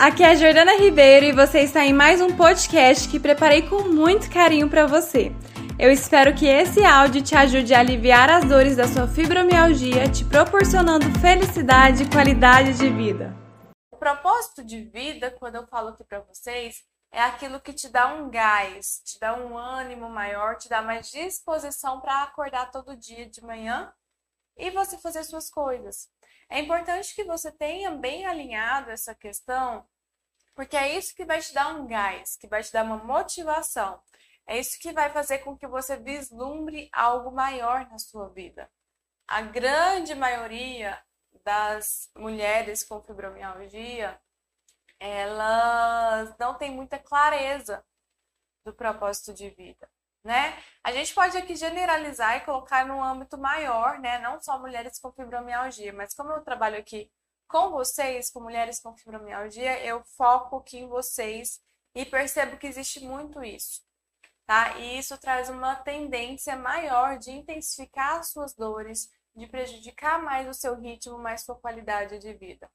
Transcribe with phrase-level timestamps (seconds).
[0.00, 3.82] aqui é a Jordana Ribeiro e você está em mais um podcast que preparei com
[3.82, 5.30] muito carinho para você.
[5.78, 10.24] Eu espero que esse áudio te ajude a aliviar as dores da sua fibromialgia, te
[10.24, 13.36] proporcionando felicidade e qualidade de vida.
[13.92, 16.82] O propósito de vida, quando eu falo aqui para vocês,
[17.12, 21.10] é aquilo que te dá um gás, te dá um ânimo maior, te dá mais
[21.10, 23.92] disposição para acordar todo dia de manhã
[24.56, 26.08] e você fazer suas coisas.
[26.50, 29.86] É importante que você tenha bem alinhado essa questão,
[30.54, 34.02] porque é isso que vai te dar um gás, que vai te dar uma motivação.
[34.46, 38.68] É isso que vai fazer com que você vislumbre algo maior na sua vida.
[39.28, 41.00] A grande maioria
[41.44, 44.20] das mulheres com fibromialgia,
[44.98, 47.84] elas não têm muita clareza
[48.64, 49.88] do propósito de vida
[50.24, 50.58] né?
[50.84, 54.18] A gente pode aqui generalizar e colocar num âmbito maior, né?
[54.18, 57.10] Não só mulheres com fibromialgia, mas como eu trabalho aqui
[57.48, 61.60] com vocês, com mulheres com fibromialgia, eu foco aqui em vocês
[61.94, 63.82] e percebo que existe muito isso,
[64.46, 64.78] tá?
[64.78, 70.54] E isso traz uma tendência maior de intensificar as suas dores, de prejudicar mais o
[70.54, 72.70] seu ritmo, mais sua qualidade de vida.